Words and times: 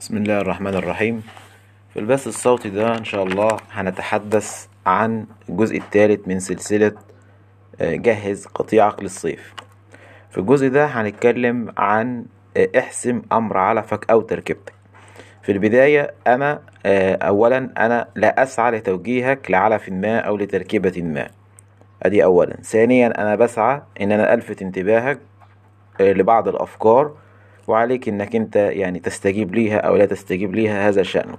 بسم 0.00 0.16
الله 0.16 0.40
الرحمن 0.40 0.74
الرحيم. 0.74 1.22
في 1.94 2.00
البث 2.00 2.26
الصوتي 2.26 2.70
ده 2.70 2.96
إن 2.98 3.04
شاء 3.04 3.22
الله 3.24 3.56
هنتحدث 3.72 4.66
عن 4.86 5.26
الجزء 5.48 5.76
الثالث 5.76 6.28
من 6.28 6.40
سلسلة 6.40 6.92
آه، 7.80 7.94
جهز 7.94 8.46
قطيعك 8.46 9.02
للصيف 9.02 9.54
في 10.30 10.38
الجزء 10.38 10.68
ده 10.68 10.86
هنتكلم 10.86 11.72
عن 11.78 12.24
آه، 12.56 12.68
احسم 12.78 13.22
أمر 13.32 13.56
علفك 13.56 14.10
أو 14.10 14.20
تركيبتك. 14.20 14.72
في 15.42 15.52
البداية 15.52 16.14
أنا 16.26 16.60
آه، 16.86 17.14
أولا 17.14 17.70
أنا 17.78 18.08
لا 18.16 18.42
أسعى 18.42 18.70
لتوجيهك 18.72 19.50
لعلف 19.50 19.88
ما 19.88 20.18
أو 20.18 20.36
لتركيبة 20.36 21.02
ما. 21.02 21.28
أدي 22.02 22.24
أولا. 22.24 22.56
ثانيا 22.62 23.06
أنا 23.22 23.36
بسعى 23.36 23.82
إن 24.00 24.12
أنا 24.12 24.34
ألفت 24.34 24.62
انتباهك 24.62 25.18
لبعض 26.00 26.48
الأفكار 26.48 27.12
وعليك 27.68 28.08
إنك 28.08 28.36
أنت 28.36 28.56
يعني 28.56 28.98
تستجيب 28.98 29.54
ليها 29.54 29.78
أو 29.78 29.96
لا 29.96 30.06
تستجيب 30.06 30.54
ليها 30.54 30.88
هذا 30.88 31.02
شأنك. 31.02 31.38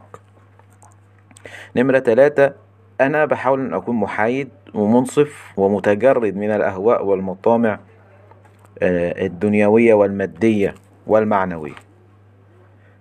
نمرة 1.75 1.99
ثلاثة 1.99 2.53
أنا 3.01 3.25
بحاول 3.25 3.59
أن 3.59 3.73
أكون 3.73 3.95
محايد 3.95 4.49
ومنصف 4.73 5.53
ومتجرد 5.57 6.35
من 6.35 6.51
الأهواء 6.51 7.05
والمطامع 7.05 7.79
آه، 8.81 9.25
الدنيوية 9.25 9.93
والمادية 9.93 10.75
والمعنوية. 11.07 11.75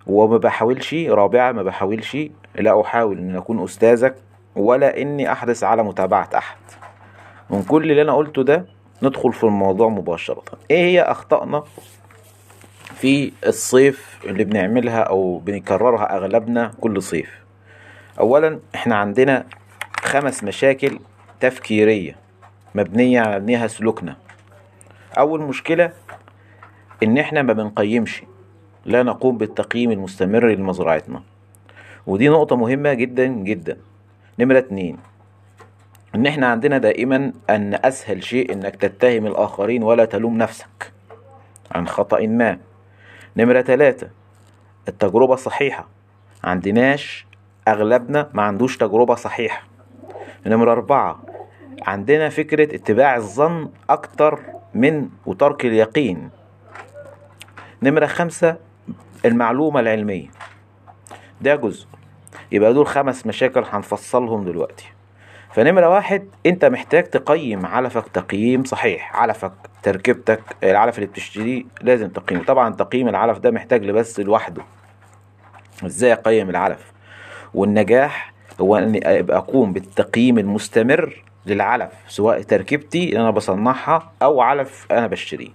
وما 0.07 0.37
بحاولش 0.39 0.95
رابعة 0.95 1.53
ما 1.53 1.63
بحاولش 1.63 2.17
لا 2.59 2.81
أحاول 2.81 3.19
أن 3.19 3.37
أكون 3.37 3.65
أستاذك 3.65 4.15
ولا 4.57 5.03
إني 5.03 5.33
أحرص 5.33 5.65
على 5.65 5.83
متابعة 5.83 6.29
أحد. 6.35 6.57
من 7.51 7.63
كل 7.63 7.91
اللي 7.91 8.03
أنا 8.03 8.13
قلته 8.13 8.43
ده 8.43 8.67
ندخل 9.03 9.33
في 9.33 9.45
الموضوع 9.45 9.89
مباشرة. 9.89 10.43
إيه 10.71 10.85
هي 10.85 11.03
أخطائنا؟ 11.03 11.63
في 12.95 13.33
الصيف 13.47 14.19
اللي 14.25 14.45
بنعملها 14.45 15.01
أو 15.01 15.39
بنكررها 15.39 16.17
أغلبنا 16.17 16.73
كل 16.81 17.03
صيف. 17.03 17.31
أولا 18.21 18.61
إحنا 18.75 18.97
عندنا 18.97 19.47
خمس 20.03 20.45
مشاكل 20.45 20.99
تفكيرية 21.41 22.17
مبنية 22.75 23.21
على 23.21 23.39
مبنيها 23.39 23.67
سلوكنا. 23.67 24.17
أول 25.19 25.43
مشكلة 25.43 25.93
إن 27.03 27.19
إحنا 27.19 27.43
ما 27.43 27.53
بنقيمش 27.53 28.23
لا 28.85 29.03
نقوم 29.03 29.39
بالتقييم 29.39 29.91
المستمر 29.91 30.49
لمزرعتنا. 30.49 31.23
ودي 32.07 32.29
نقطة 32.29 32.57
مهمة 32.57 32.95
جدا 32.95 33.27
جدا. 33.27 33.77
نمرة 34.39 34.59
اتنين 34.59 34.99
إن 36.15 36.27
إحنا 36.27 36.47
عندنا 36.47 36.79
دائما 36.79 37.33
أن 37.51 37.79
أسهل 37.85 38.25
شيء 38.25 38.53
إنك 38.53 38.77
تتهم 38.77 39.27
الآخرين 39.27 39.83
ولا 39.83 40.05
تلوم 40.05 40.39
نفسك 40.39 40.93
عن 41.73 41.89
خطأ 41.89 42.27
ما. 42.27 42.59
نمرة 43.37 43.61
تلاتة. 43.61 44.09
التجربة 44.89 45.37
صحيحة. 45.37 45.89
عندناش 46.45 47.27
أغلبنا 47.69 48.31
ما 48.35 48.43
عندوش 48.43 48.77
تجربة 48.77 49.15
صحيحة. 49.15 49.63
نمرة 50.47 50.73
أربعة. 50.73 51.23
عندنا 51.83 52.29
فكرة 52.29 52.75
اتباع 52.75 53.17
الظن 53.17 53.71
أكتر 53.91 54.41
من 54.75 55.09
وترك 55.27 55.65
اليقين. 55.65 56.31
نمرة 57.83 58.07
خمسة. 58.07 58.57
المعلومة 59.25 59.81
العلمية. 59.81 60.29
ده 61.41 61.55
جزء. 61.57 61.87
يبقى 62.53 62.75
دول 62.75 62.87
خمس 62.87 63.27
مشاكل 63.27 63.65
هنفصلهم 63.71 64.45
دلوقتي. 64.45 64.94
فنمرة 65.55 65.89
واحد 65.89 66.29
انت 66.47 66.65
محتاج 66.65 67.05
تقيم 67.05 67.67
علفك 67.67 68.09
تقييم 68.09 68.65
صحيح. 68.65 69.17
علفك 69.17 69.53
تركيبتك 69.83 70.41
العلف 70.63 70.99
اللي 70.99 71.07
بتشتريه 71.07 71.65
لازم 71.83 72.09
تقييمه. 72.09 72.45
طبعا 72.45 72.75
تقييم 72.75 73.09
العلف 73.09 73.39
ده 73.39 73.51
محتاج 73.51 73.85
لبس 73.85 74.21
لوحده. 74.21 74.63
إزاي 75.87 76.13
اقيم 76.13 76.51
العلف؟ 76.51 76.93
والنجاح 77.55 78.33
هو 78.61 78.77
اني 78.77 79.21
ابقى 79.21 79.37
اقوم 79.37 79.73
بالتقييم 79.73 80.39
المستمر 80.39 81.23
للعلف 81.47 81.93
سواء 82.09 82.43
تركيبتي 82.43 83.09
اللي 83.09 83.21
أنا 83.21 83.31
بصنعها 83.31 84.13
أو 84.23 84.41
علف 84.41 84.87
أنا 84.91 85.07
بشتريه. 85.07 85.51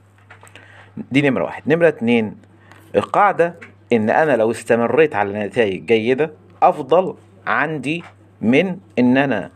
دي 1.12 1.30
نمرة 1.30 1.44
واحد. 1.44 1.64
نمرة 1.68 1.88
اتنين 1.88 2.36
القاعدة 2.96 3.56
ان 3.94 4.10
أنا 4.10 4.36
لو 4.38 4.52
استمريت 4.52 5.16
على 5.16 5.46
نتائج 5.46 5.86
جيدة 5.86 6.32
افضل 6.64 7.16
عندي 7.48 8.04
من 8.42 8.78
ان 9.00 9.18
أنا 9.18 9.52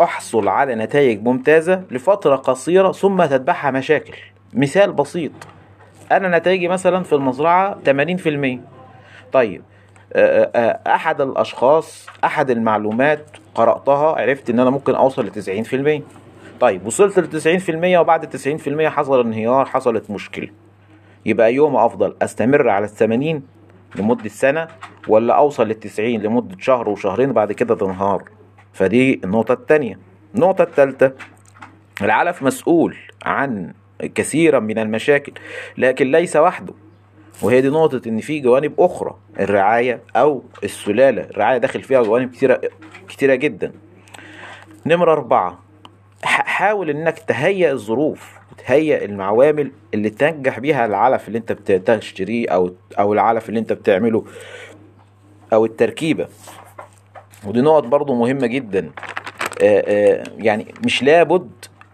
أحصل 0.00 0.48
على 0.48 0.74
نتائج 0.74 1.22
ممتازة 1.22 1.82
لفترة 1.90 2.36
قصيرة 2.36 2.92
ثم 2.92 3.24
تتبعها 3.24 3.70
مشاكل. 3.70 4.14
مثال 4.54 4.92
بسيط. 4.92 5.32
أنا 6.12 6.38
نتائجي 6.38 6.68
مثلا 6.68 7.02
في 7.02 7.14
المزرعة 7.14 7.78
80% 7.84 8.60
طيب 9.32 9.62
آه، 10.12 10.50
آه، 10.54 10.94
أحد 10.94 11.20
الأشخاص 11.20 12.06
أحد 12.24 12.50
المعلومات 12.50 13.24
قرأتها 13.54 14.20
عرفت 14.20 14.50
إن 14.50 14.60
أنا 14.60 14.70
ممكن 14.70 14.94
أوصل 14.94 15.26
ل 15.26 15.30
90% 15.30 16.02
طيب 16.60 16.86
وصلت 16.86 17.18
ل 17.18 17.28
90% 17.30 17.98
وبعد 17.98 18.26
90% 18.26 18.88
حصل 18.88 19.20
انهيار 19.20 19.64
حصلت 19.64 20.10
مشكلة. 20.10 20.48
يبقى 21.26 21.54
يوم 21.54 21.76
أفضل. 21.76 22.16
أستمر 22.22 22.68
على 22.68 22.84
ال 22.84 22.90
80 22.90 23.42
لمدة 23.96 24.28
سنة 24.28 24.68
ولا 25.08 25.34
أوصل 25.34 25.68
لل 25.68 25.74
90 25.80 26.20
لمدة 26.20 26.56
شهر 26.60 26.88
وشهرين 26.88 27.32
بعد 27.32 27.52
كده 27.52 27.74
تنهار؟ 27.74 28.22
فدي 28.72 29.20
النقطة 29.24 29.52
التانية. 29.52 29.98
النقطة 30.34 30.62
التالتة 30.62 31.12
العلف 32.02 32.42
مسؤول 32.42 32.96
عن 33.24 33.74
كثيرا 34.14 34.60
من 34.60 34.78
المشاكل 34.78 35.32
لكن 35.78 36.10
ليس 36.10 36.36
وحده. 36.36 36.72
وهي 37.42 37.60
دي 37.60 37.68
نقطة 37.68 38.08
إن 38.08 38.20
في 38.20 38.40
جوانب 38.40 38.80
أخرى 38.80 39.16
الرعاية 39.40 40.00
أو 40.16 40.42
السلالة. 40.64 41.22
الرعاية 41.22 41.58
داخل 41.58 41.82
فيها 41.82 42.02
جوانب 42.02 42.30
كتيرة 42.30 42.60
كتيرة 43.08 43.34
جدا. 43.34 43.72
نمرة 44.86 45.12
أربعة 45.12 45.58
حاول 46.22 46.90
إنك 46.90 47.18
تهيئ 47.18 47.70
الظروف 47.72 48.38
وتهيئ 48.52 49.04
العوامل 49.04 49.72
اللي 49.94 50.10
تنجح 50.10 50.58
بيها 50.58 50.86
العلف 50.86 51.28
اللي 51.28 51.38
أنت 51.38 51.52
بتشتريه 51.52 52.48
أو 52.48 52.74
أو 52.98 53.12
العلف 53.12 53.48
اللي 53.48 53.60
أنت 53.60 53.72
بتعمله 53.72 54.24
أو 55.52 55.64
التركيبة. 55.64 56.28
ودي 57.46 57.60
نقط 57.60 57.84
برضو 57.84 58.14
مهمة 58.14 58.46
جدا. 58.46 58.90
آه، 59.62 59.84
آه، 59.86 60.24
يعني 60.38 60.74
مش 60.84 61.02
لابد 61.02 61.50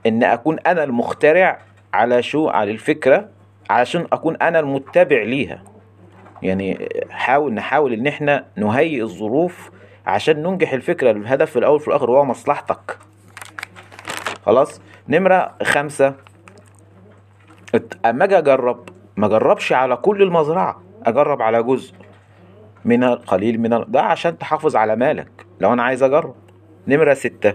إن 0.06 0.24
أكون 0.24 0.58
أنا 0.58 0.84
المخترع 0.84 1.58
على 1.94 2.22
شو 2.22 2.48
على 2.48 2.70
الفكرة 2.70 3.28
علشان 3.70 4.06
أكون 4.12 4.36
أنا 4.36 4.58
المتبع 4.60 5.22
ليها. 5.22 5.62
يعني 6.42 6.88
حاول 7.10 7.54
نحاول 7.54 7.92
إن 7.92 8.06
إحنا 8.06 8.44
نهيئ 8.56 9.02
الظروف 9.02 9.70
عشان 10.06 10.42
ننجح 10.42 10.72
الفكرة 10.72 11.10
الهدف 11.10 11.50
في 11.50 11.58
الأول 11.58 11.80
في 11.80 11.88
الآخر 11.88 12.10
هو 12.10 12.24
مصلحتك. 12.24 12.98
خلاص؟ 14.46 14.80
نمرة 15.08 15.54
خمسة. 15.62 16.14
أما 18.06 18.24
أجي 18.24 18.38
أجرب؟ 18.38 18.88
ما 19.16 19.26
أجربش 19.26 19.72
على 19.72 19.96
كل 19.96 20.22
المزرعة 20.22 20.82
أجرب 21.06 21.42
على 21.42 21.62
جزء 21.62 21.94
من 22.86 23.04
القليل 23.04 23.60
من. 23.60 23.84
ده 23.88 24.02
عشان 24.02 24.38
تحافظ 24.38 24.76
على 24.76 24.96
مالك. 24.96 25.46
لو 25.60 25.72
أنا 25.72 25.82
عايز 25.82 26.02
أجرب. 26.02 26.34
نمرة 26.88 27.14
ستة. 27.14 27.54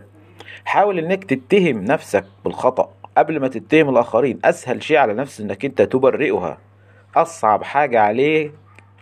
حاول 0.65 0.99
إنك 0.99 1.23
تتهم 1.23 1.83
نفسك 1.83 2.25
بالخطأ. 2.45 2.89
قبل 3.17 3.39
ما 3.39 3.47
تتهم 3.47 3.89
الآخرين 3.89 4.39
أسهل 4.45 4.83
شيء 4.83 4.97
على 4.97 5.13
نفس 5.13 5.41
إنك 5.41 5.65
أنت 5.65 5.81
تبرئها. 5.81 6.57
أصعب 7.15 7.63
حاجة 7.63 8.01
عليه 8.01 8.51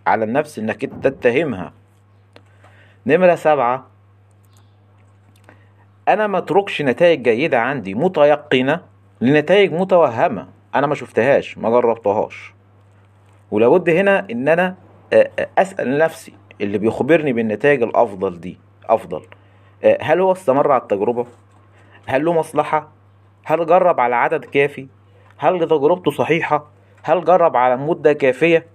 على 0.08 0.26
النفس 0.26 0.60
إنك 0.60 0.84
أنت 0.84 1.08
تتهمها. 1.08 1.74
نمرة 3.06 3.36
سبعة. 3.36 3.88
أنا 6.08 6.28
ما 6.28 6.38
أتركش 6.38 6.82
نتائج 6.82 7.22
جيدة 7.22 7.60
عندي 7.60 7.94
متيقنة 7.94 8.82
لنتائج 9.22 9.74
متوهمة. 9.74 10.48
أنا 10.76 10.88
ما 10.88 10.96
شفتهاش 10.96 11.58
ما 11.58 11.70
جربتهاش. 11.70 12.54
ولابد 13.52 13.90
هنا 13.90 14.28
إن 14.32 14.48
أنا 14.48 14.76
أسأل 15.58 15.98
نفسي 15.98 16.34
اللي 16.62 16.78
بيخبرني 16.78 17.34
بالنتائج 17.34 17.84
الأفضل 17.84 18.40
دي 18.40 18.58
أفضل. 18.86 19.22
آه، 19.84 19.98
هل 20.02 20.22
هو 20.22 20.32
استمر 20.32 20.72
على 20.72 20.82
التجربة؟ 20.82 21.26
هل 22.06 22.26
له 22.26 22.34
مصلحة؟ 22.34 22.88
هل 23.44 23.66
جرب 23.66 24.00
على 24.00 24.16
عدد 24.16 24.46
كافي؟ 24.46 24.88
هل 25.38 25.60
تجربته 25.68 26.12
صحيحة؟ 26.12 26.68
هل 27.04 27.26
جرب 27.26 27.58
على 27.58 27.78
مدة 27.78 28.14
كافية؟ 28.14 28.66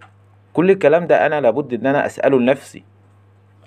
كل 0.52 0.70
الكلام 0.70 1.06
ده 1.06 1.26
أنا 1.26 1.40
لابد 1.40 1.74
إن 1.74 1.86
أنا 1.86 2.06
أسأله 2.06 2.38
لنفسي 2.40 2.84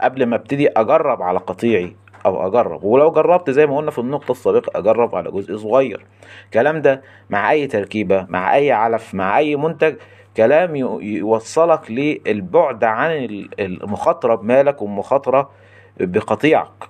قبل 0.01 0.25
ما 0.25 0.35
أبتدي 0.35 0.69
أجرب 0.69 1.21
على 1.21 1.39
قطيعي. 1.39 1.95
أو 2.27 2.47
أجرب. 2.47 2.83
ولو 2.83 3.11
جربت 3.11 3.49
زي 3.49 3.65
ما 3.65 3.77
قلنا 3.77 3.91
في 3.91 3.99
النقطة 3.99 4.31
السابقة 4.31 4.79
أجرب 4.79 5.15
على 5.15 5.31
جزء 5.31 5.57
صغير. 5.57 6.05
الكلام 6.45 6.81
ده 6.81 7.01
مع 7.29 7.51
أي 7.51 7.67
تركيبة 7.67 8.25
مع 8.29 8.55
أي 8.55 8.71
علف 8.71 9.13
مع 9.15 9.37
أي 9.37 9.55
منتج 9.55 9.95
كلام 10.37 10.75
يوصلك 11.01 11.91
للبعد 11.91 12.83
عن 12.83 13.11
ال- 13.11 13.61
المخاطرة 13.61 14.35
بمالك 14.35 14.81
والمخاطرة 14.81 15.49
بقطيعك. 15.99 16.89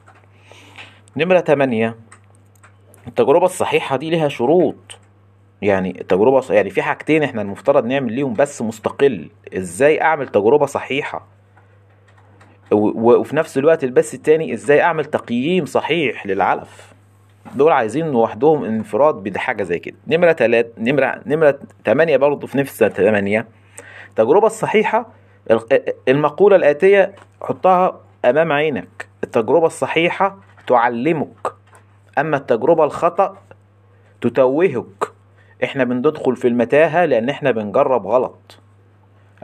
نمرة 1.18 1.40
8 1.40 1.96
التجربة 3.08 3.46
الصحيحة 3.46 3.96
دي 3.98 4.10
لها 4.10 4.28
شروط. 4.28 4.76
يعني 5.62 5.94
تجربة 5.94 6.40
ص- 6.40 6.52
يعني 6.52 6.70
في 6.70 6.82
حاجتين 6.82 7.24
إحنا 7.24 7.42
المفترض 7.42 7.86
نعمل 7.86 8.14
ليهم 8.14 8.34
بس 8.34 8.62
مستقل. 8.62 9.30
إزاي 9.58 10.02
أعمل 10.02 10.28
تجربة 10.28 10.66
صحيحة؟ 10.66 11.26
وفي 12.72 13.36
نفس 13.36 13.58
الوقت 13.58 13.84
البث 13.84 14.14
التاني 14.14 14.54
إزاي 14.54 14.82
اعمل 14.82 15.06
تقييم 15.06 15.66
صحيح 15.66 16.26
للعلف. 16.28 16.94
دول 17.56 17.72
عايزين 17.72 18.12
لوحدهم 18.12 18.64
انفراد 18.64 19.16
بحاجة 19.16 19.64
زي 19.64 19.80
كده. 19.80 19.96
نمرة 20.08 20.32
تلات 20.32 20.72
نمرة 20.78 21.22
نمرة 21.26 21.60
تمانية 21.86 22.18
برضه 22.18 22.48
في 22.48 22.58
نفس 22.58 22.78
تمانية. 22.78 23.48
التجربة 24.10 24.48
الصحيحة 24.48 25.08
ال- 25.52 25.94
المقولة 26.08 26.56
الآتية 26.56 27.16
حطها 27.42 28.00
أمام 28.26 28.52
عينك. 28.52 29.08
التجربة 29.24 29.66
الصحيحة 29.68 30.38
تعلمك 30.68 31.54
أما 32.18 32.38
التجربة 32.38 32.84
الخطأ 32.84 33.38
تتوهك. 34.22 35.12
إحنا 35.64 35.84
بندخل 35.84 36.36
في 36.36 36.48
المتاهة 36.48 37.06
لأن 37.06 37.30
إحنا 37.30 37.52
بنجرب 37.52 38.08
غلط. 38.08 38.60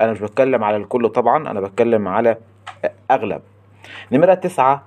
أنا 0.02 0.12
مش 0.12 0.20
بتكلم 0.20 0.64
على 0.64 0.78
الكل 0.78 1.10
طبعا 1.10 1.52
أنا 1.52 1.62
بتكلم 1.62 2.08
على 2.08 2.38
أغلب. 3.12 3.42
نمرة 4.12 4.34
تسعة 4.34 4.84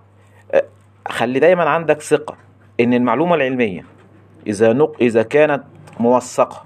خلي 1.09 1.39
دايما 1.39 1.65
عندك 1.65 2.01
ثقة 2.01 2.37
إن 2.81 2.95
المعلومة 2.95 3.35
العلمية 3.35 3.85
إذا 4.47 4.73
نق... 4.73 4.97
إذا 5.01 5.23
كانت 5.23 5.65
موثقة 6.01 6.65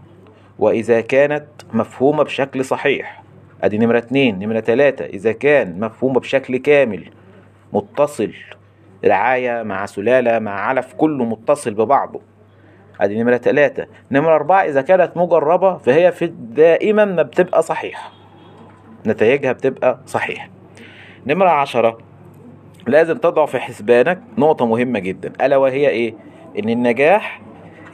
وإذا 0.58 1.00
كانت 1.00 1.46
مفهومة 1.72 2.22
بشكل 2.22 2.64
صحيح. 2.64 3.22
أدي 3.62 3.78
نمرة 3.78 3.98
اتنين 3.98 4.38
نمرة 4.38 4.60
تلاتة 4.60 5.04
إذا 5.04 5.32
كان 5.32 5.80
مفهومة 5.80 6.20
بشكل 6.20 6.56
كامل 6.56 7.10
متصل 7.72 8.32
رعاية 9.04 9.62
مع 9.62 9.86
سلالة 9.86 10.38
مع 10.38 10.60
علف 10.60 10.94
كله 10.94 11.24
متصل 11.24 11.74
ببعضه. 11.74 12.20
أدي 13.00 13.22
نمرة 13.22 13.36
تلاتة. 13.36 13.86
نمرة 14.10 14.34
أربعة 14.34 14.62
إذا 14.62 14.82
كانت 14.82 15.16
مجربة 15.16 15.76
فهي 15.76 16.12
في 16.12 16.26
دائما 16.36 17.04
ما 17.04 17.22
بتبقى 17.22 17.62
صحيحة. 17.62 18.19
نتائجها 19.06 19.52
بتبقى 19.52 20.00
صحيحة. 20.06 20.48
نمرة 21.26 21.48
عشرة 21.48 21.98
لازم 22.86 23.18
تضع 23.18 23.46
في 23.46 23.58
حسبانك 23.58 24.22
نقطة 24.38 24.66
مهمة 24.66 24.98
جدا 24.98 25.32
ألا 25.46 25.56
وهي 25.56 25.88
إيه؟ 25.88 26.14
إن 26.58 26.68
النجاح 26.68 27.40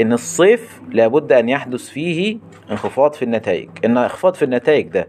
إن 0.01 0.13
الصيف 0.13 0.81
لابد 0.91 1.33
أن 1.33 1.49
يحدث 1.49 1.89
فيه 1.89 2.39
انخفاض 2.71 3.13
في 3.15 3.23
النتائج. 3.23 3.69
إن 3.85 3.97
انخفاض 3.99 4.35
في 4.35 4.45
النتائج 4.45 4.89
ده 4.89 5.09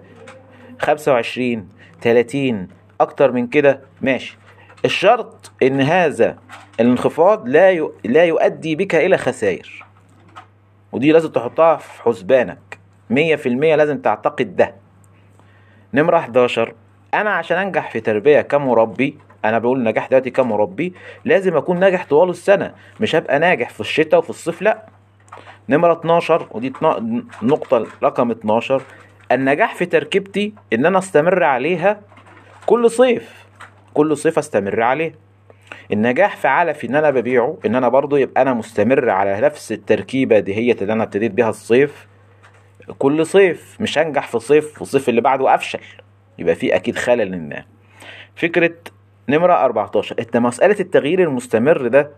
25 0.80 1.70
30 2.02 2.68
أكتر 3.02 3.32
من 3.32 3.48
كده 3.48 3.82
ماشي. 4.02 4.38
الشرط 4.86 5.52
إن 5.64 5.82
هذا 5.82 6.38
الانخفاض 6.80 7.48
لا. 7.48 7.90
لا 8.06 8.24
يؤدي 8.24 8.76
بك 8.76 8.96
إلى 8.96 9.18
خسائر. 9.18 9.86
ودي 10.92 11.12
لازم 11.12 11.30
تحطها 11.30 11.76
في 11.76 12.02
حسبانك. 12.04 12.80
100% 13.10 13.16
لازم 13.48 13.98
تعتقد 13.98 14.56
ده. 14.56 14.76
نمرة 15.94 16.18
11 16.18 16.74
أنا 17.14 17.30
عشان 17.30 17.58
أنجح 17.58 17.92
في 17.92 18.00
تربية 18.00 18.42
كمربي 18.42 19.18
أنا 19.46 19.60
بقول 19.60 19.84
نجاح 19.84 20.08
دلوقتي 20.08 20.30
كمربي 20.30 20.94
لازم 21.26 21.58
أكون 21.58 21.80
ناجح 21.80 22.06
طوال 22.06 22.30
السنة 22.30 22.74
مش 23.00 23.16
هبقى 23.16 23.40
ناجح 23.40 23.70
في 23.70 23.80
الشتاء 23.80 24.20
وفي 24.20 24.30
الصيف 24.30 24.62
لأ. 24.62 24.84
نمرة 25.70 25.94
12 25.94 26.48
ودي 26.52 26.74
نقطة 27.44 27.86
رقم 28.04 28.32
12 28.32 28.82
النجاح 29.32 29.76
في 29.76 29.86
تركيبتي 29.86 30.54
إن 30.74 30.86
أنا 30.86 30.98
أستمر 30.98 31.44
عليها 31.44 32.02
كل 32.66 32.92
صيف 32.92 33.46
كل 33.94 34.18
صيف 34.18 34.38
أستمر 34.38 34.82
عليها. 34.82 35.14
النجاح 35.94 36.36
في 36.38 36.48
علفي 36.48 36.88
إن 36.88 36.96
أنا 36.96 37.10
ببيعه 37.10 37.58
إن 37.66 37.76
أنا 37.76 37.90
برضو 37.90 38.16
يبقى 38.16 38.42
أنا 38.42 38.54
مستمر 38.54 39.10
على 39.10 39.42
نفس 39.42 39.72
التركيبة 39.72 40.40
دي 40.40 40.56
هي 40.56 40.72
اللي 40.72 40.94
أنا 40.94 41.04
ابتديت 41.04 41.32
بيها 41.32 41.50
الصيف. 41.50 42.08
كل 42.98 43.26
صيف 43.26 43.78
مش 43.80 43.98
هنجح 43.98 44.28
في 44.28 44.40
صيف 44.40 44.74
في 44.74 44.82
الصيف 44.82 45.10
اللي 45.10 45.22
بعده 45.22 45.56
أفشل. 45.56 45.80
يبقى 46.40 46.56
في 46.56 46.76
أكيد 46.76 46.96
خلل 46.98 47.50
ما 47.50 47.64
فكرة 48.36 48.74
نمرة 49.30 49.54
14 49.54 50.16
انت 50.20 50.38
مسألة 50.38 50.80
التغيير 50.80 51.24
المستمر 51.24 51.88
ده 51.88 52.12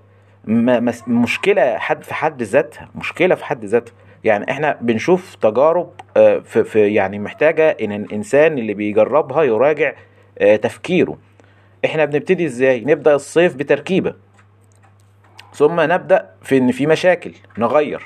مشكلة 1.07 1.77
حد 1.77 2.03
في 2.03 2.13
حد 2.13 2.43
ذاتها 2.43 2.89
مشكلة 2.95 3.35
في 3.35 3.45
حد 3.45 3.65
ذاتها. 3.65 3.93
يعني 4.23 4.51
إحنا 4.51 4.77
بنشوف 4.81 5.35
تجارب 5.35 5.91
آه، 6.17 6.39
في, 6.39 6.63
في 6.63 6.93
يعني 6.93 7.19
محتاجة 7.19 7.77
إن 7.81 7.91
الانسان 7.91 8.57
اللي 8.57 8.73
بيجربها 8.73 9.43
يراجع 9.43 9.93
آه، 10.39 10.55
تفكيره. 10.55 11.17
إحنا 11.85 12.05
بنبتدي 12.05 12.45
إزاي؟ 12.45 12.81
نبدأ 12.81 13.15
الصيف 13.15 13.55
بتركيبة. 13.55 14.13
ثم 15.53 15.81
نبدأ 15.81 16.29
في 16.41 16.57
إن 16.57 16.71
في 16.71 16.87
مشاكل 16.87 17.33
نغير. 17.57 18.03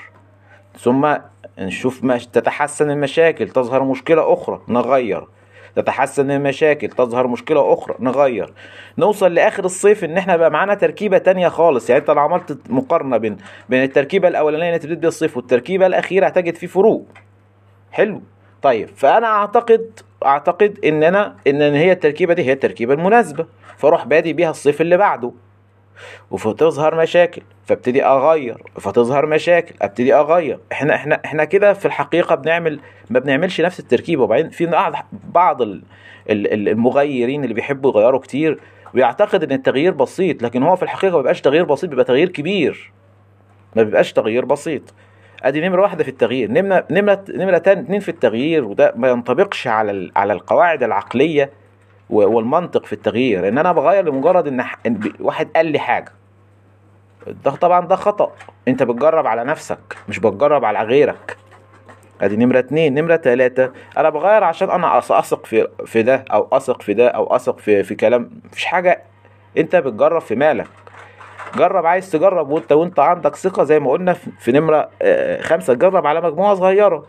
ثم 0.78 1.16
نشوف 1.58 2.04
مش 2.04 2.26
تتحسن 2.26 2.90
المشاكل 2.90 3.48
تظهر 3.48 3.84
مشكلة 3.84 4.32
أخرى 4.32 4.60
نغير. 4.68 5.26
تتحسن 5.76 6.30
المشاكل 6.30 6.88
تظهر 6.88 7.26
مشكلة 7.26 7.72
أخرى 7.72 7.94
نغير. 8.00 8.52
نوصل 8.98 9.34
لآخر 9.34 9.64
الصيف 9.64 10.04
إن 10.04 10.16
إحنا 10.18 10.36
بقى 10.36 10.50
معانا 10.50 10.74
تركيبة 10.74 11.18
تانية 11.18 11.48
خالص. 11.48 11.90
يعني 11.90 12.00
أنت 12.00 12.10
لو 12.10 12.20
عملت 12.20 12.58
مقارنة 12.70 13.16
بين 13.16 13.36
بين 13.68 13.82
التركيبة 13.82 14.28
الأولانية 14.28 14.76
اللي 14.76 14.96
بيها 14.96 15.08
الصيف 15.08 15.36
والتركيبة 15.36 15.86
الأخيرة 15.86 16.26
هتجد 16.26 16.54
في 16.54 16.66
فروق. 16.66 17.06
حلو. 17.92 18.22
طيب 18.62 18.88
فأنا 18.88 19.26
أعتقد 19.26 20.00
أعتقد 20.24 20.78
إن 20.84 21.02
أنا 21.02 21.36
إن 21.46 21.62
هي 21.62 21.92
التركيبة 21.92 22.34
دي 22.34 22.42
هي 22.42 22.52
التركيبة 22.52 22.94
المناسبة. 22.94 23.46
فأروح 23.76 24.06
بادي 24.06 24.32
بيها 24.32 24.50
الصيف 24.50 24.80
اللي 24.80 24.96
بعده. 24.96 25.32
وفتظهر 26.30 26.94
مشاكل 26.94 27.42
فابتدي 27.66 28.04
أغير 28.04 28.62
فتظهر 28.80 29.26
مشاكل 29.26 29.74
أبتدي 29.82 30.14
أغير. 30.14 30.58
إحنا 30.72 30.94
إحنا 30.94 31.20
إحنا 31.24 31.44
كده 31.44 31.72
في 31.72 31.86
الحقيقة 31.86 32.34
بنعمل 32.34 32.80
ما 33.10 33.18
بنعملش 33.18 33.60
نفس 33.60 33.80
التركيبه 33.80 34.22
وبعدين 34.22 34.50
في 34.50 34.66
بعض 34.66 34.94
بعض 35.34 35.62
ال- 35.62 35.82
ال- 36.30 36.52
ال- 36.52 36.68
المغيرين 36.68 37.42
اللي 37.44 37.54
بيحبوا 37.54 37.90
يغيروا 37.90 38.20
كتير 38.20 38.58
ويعتقد 38.94 39.42
إن 39.42 39.52
التغيير 39.52 39.92
بسيط 39.92 40.42
لكن 40.42 40.62
هو 40.62 40.76
في 40.76 40.82
الحقيقة 40.82 41.10
ما 41.12 41.16
بيبقاش 41.18 41.40
تغيير 41.40 41.64
بسيط 41.64 41.90
بيبقى 41.90 42.04
تغيير 42.04 42.28
كبير. 42.28 42.92
ما 43.76 43.82
بيبقاش 43.82 44.12
تغيير 44.12 44.44
بسيط. 44.44 44.82
أدي 45.42 45.60
نمرة 45.68 45.82
واحدة 45.82 46.04
في 46.04 46.10
التغيير. 46.10 46.50
نمرة 46.50 46.84
نمرة 46.90 47.24
نمرة 47.28 47.56
اتنين 47.56 48.00
في 48.00 48.08
التغيير 48.08 48.64
وده 48.64 48.92
ما 48.96 49.08
ينطبقش 49.08 49.66
على 49.66 50.10
على 50.16 50.32
القواعد 50.32 50.82
العقلية 50.82 51.50
والمنطق 52.10 52.86
في 52.86 52.92
التغيير 52.92 53.48
إن 53.48 53.58
أنا 53.58 53.72
بغير 53.72 54.04
لمجرد 54.08 54.46
إن 54.46 54.64
واحد 55.20 55.48
قال 55.56 55.66
لي 55.66 55.78
حاجة. 55.78 56.12
ده 57.44 57.50
طبعا 57.50 57.86
ده 57.86 57.96
خطأ. 57.96 58.32
أنت 58.68 58.82
بتجرب 58.82 59.26
على 59.26 59.44
نفسك 59.44 59.78
مش 60.08 60.18
بتجرب 60.18 60.64
على 60.64 60.82
غيرك. 60.82 61.36
أدي 62.20 62.36
نمرة 62.36 62.58
اتنين. 62.58 62.94
نمرة 62.94 63.16
تلاتة 63.16 63.70
أنا 63.98 64.10
بغير 64.10 64.44
عشان 64.44 64.70
أنا 64.70 64.98
أثق 64.98 65.46
في 65.46 65.68
في 65.86 66.02
ده 66.02 66.24
أو 66.32 66.48
أثق 66.52 66.82
في 66.82 66.94
ده 66.94 67.08
أو 67.08 67.36
أثق 67.36 67.58
في 67.58 67.82
في 67.82 67.94
كلام. 67.94 68.30
مفيش 68.44 68.64
حاجة. 68.64 69.02
أنت 69.58 69.76
بتجرب 69.76 70.20
في 70.20 70.34
مالك. 70.34 70.66
جرب 71.56 71.86
عايز 71.86 72.10
تجرب 72.10 72.50
وأنت 72.50 72.72
وأنت 72.72 72.98
عندك 73.00 73.36
ثقة 73.36 73.64
زي 73.64 73.80
ما 73.80 73.90
قلنا 73.90 74.12
في 74.12 74.52
نمرة 74.52 74.88
آه، 75.02 75.40
خمسة. 75.40 75.74
جرب 75.74 76.06
على 76.06 76.20
مجموعة 76.20 76.54
صغيرة. 76.54 77.06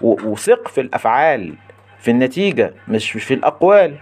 و- 0.00 0.30
وثق 0.30 0.68
في 0.68 0.80
الأفعال 0.80 1.54
في 1.98 2.10
النتيجة 2.10 2.74
مش 2.88 3.16
مش 3.16 3.24
في 3.24 3.34
الأقوال. 3.34 3.96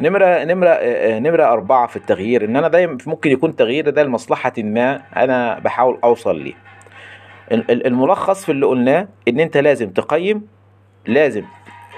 نمرة 0.00 0.44
نمرة 0.44 0.68
آه، 0.68 1.18
نمرة 1.18 1.44
أربعة 1.44 1.86
في 1.86 1.96
التغيير 1.96 2.44
إن 2.44 2.56
أنا 2.56 2.68
دايما 2.68 2.98
ممكن 3.06 3.30
يكون 3.30 3.56
تغيير 3.56 3.90
ده 3.90 4.02
لمصلحة 4.02 4.52
ما 4.58 5.02
أنا 5.16 5.58
بحاول 5.58 5.98
أوصل 6.04 6.38
ليه. 6.40 6.54
ال- 7.52 7.70
ال- 7.70 7.86
الملخص 7.86 8.44
في 8.44 8.52
اللي 8.52 8.66
قلناه 8.66 9.08
إن 9.28 9.40
أنت 9.40 9.56
لازم 9.56 9.90
تقيم 9.90 10.46
لازم 11.06 11.42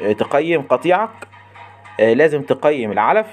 آه، 0.05 0.13
تقيم 0.13 0.63
قطيعك 0.63 1.11
آه، 2.01 2.13
لازم 2.13 2.43
تقيم 2.43 2.93
العلف. 2.93 3.27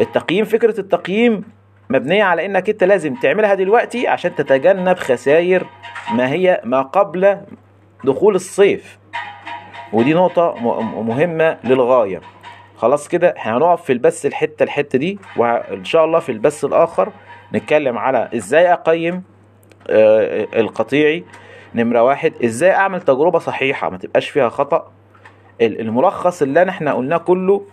التقييم 0.00 0.44
فكرة 0.44 0.80
التقييم 0.80 1.44
مبنية 1.90 2.24
على 2.24 2.46
إنك 2.46 2.68
أنت 2.70 2.84
لازم 2.84 3.14
تعملها 3.14 3.54
دلوقتي 3.54 4.08
عشان 4.08 4.34
تتجنب 4.34 4.96
خسائر 4.96 5.66
ما 6.14 6.28
هي 6.32 6.60
ما 6.64 6.82
قبل 6.82 7.40
دخول 8.04 8.34
الصيف. 8.34 8.98
ودي 9.92 10.14
نقطة 10.14 10.54
مهمة 11.02 11.58
للغاية. 11.64 12.20
خلاص 12.76 13.08
كده 13.08 13.34
هنقف 13.38 13.82
في 13.82 13.92
البث 13.92 14.26
الحتة 14.26 14.62
الحتة 14.62 14.98
دي 14.98 15.18
وإن 15.36 15.84
شاء 15.84 16.04
الله 16.04 16.18
في 16.18 16.32
البث 16.32 16.64
الآخر 16.64 17.12
نتكلم 17.54 17.98
على 17.98 18.30
إزاي 18.36 18.72
أقيم 18.72 19.22
آه، 19.90 20.46
القطيعي 20.60 21.24
نمرة 21.74 22.02
واحد 22.02 22.32
إزاي 22.44 22.70
أعمل 22.74 23.00
تجربة 23.00 23.38
صحيحة 23.38 23.90
ما 23.90 23.98
تبقاش 23.98 24.28
فيها 24.30 24.48
خطأ. 24.48 24.90
ال- 25.60 25.80
الملخص 25.80 26.42
اللي 26.42 26.68
إحنا 26.68 26.92
قلناه 26.92 27.16
كله 27.16 27.66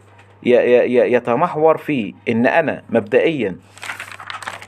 يتمحور 0.43 1.77
في 1.77 2.13
إن 2.29 2.45
أنا 2.47 2.83
مبدئيا 2.89 3.55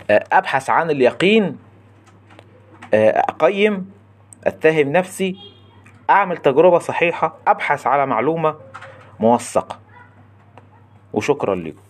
آه، 0.10 0.24
أبحث 0.32 0.70
عن 0.70 0.92
اليقين 0.92 1.58
آه، 2.94 3.10
أقيم 3.30 3.92
أتهم 4.44 4.92
نفسي 4.92 5.36
أعمل 6.10 6.38
تجربة 6.38 6.80
صحيحة 6.80 7.38
أبحث 7.48 7.88
على 7.88 8.06
معلومة 8.06 8.56
موثقة. 9.20 9.80
وشكرا 11.16 11.56
لكم. 11.56 11.85